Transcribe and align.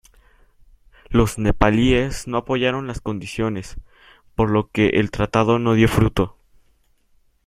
Los 1.11 1.37
nepalíes 1.37 2.25
no 2.27 2.37
apoyaron 2.39 2.87
las 2.87 3.01
condiciones, 3.01 3.77
por 4.33 4.49
lo 4.49 4.67
que 4.71 4.87
el 4.99 5.11
tratado 5.11 5.59
no 5.59 5.75
dio 5.75 5.87
fruto. 5.87 6.39